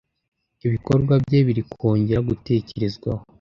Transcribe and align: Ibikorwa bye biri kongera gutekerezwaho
Ibikorwa 0.65 1.13
bye 1.23 1.39
biri 1.45 1.61
kongera 1.71 2.21
gutekerezwaho 2.29 3.23